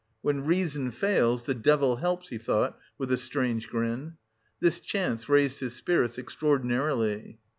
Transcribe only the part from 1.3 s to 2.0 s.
the devil